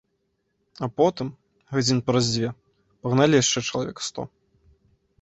[0.87, 1.27] А потым,
[1.75, 2.49] гадзіны праз дзве,
[3.05, 4.21] пагналі яшчэ чалавек сто.